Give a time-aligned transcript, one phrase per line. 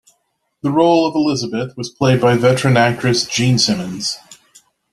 [0.63, 4.17] The role of Elizabeth was played by veteran actress Jean Simmons.